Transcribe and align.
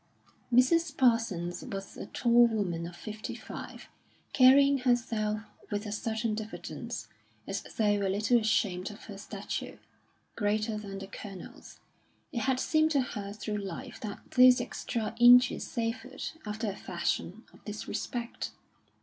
Mrs. 0.51 0.97
Parsons 0.97 1.63
was 1.63 1.95
a 1.95 2.07
tall 2.07 2.47
woman 2.47 2.87
of 2.87 2.95
fifty 2.95 3.35
five, 3.35 3.87
carrying 4.33 4.79
herself 4.79 5.41
with 5.69 5.85
a 5.85 5.91
certain 5.91 6.33
diffidence, 6.33 7.07
as 7.45 7.61
though 7.77 7.97
a 7.97 8.09
little 8.09 8.39
ashamed 8.39 8.89
of 8.89 9.03
her 9.03 9.17
stature, 9.19 9.77
greater 10.35 10.75
than 10.79 10.97
the 10.97 11.05
Colonel's; 11.05 11.81
it 12.31 12.39
had 12.39 12.59
seemed 12.59 12.89
to 12.89 13.01
her 13.01 13.31
through 13.31 13.57
life 13.57 13.99
that 13.99 14.21
those 14.31 14.59
extra 14.59 15.15
inches 15.19 15.67
savoured, 15.67 16.31
after 16.47 16.71
a 16.71 16.75
fashion, 16.75 17.43
of 17.53 17.63
disrespect. 17.65 18.49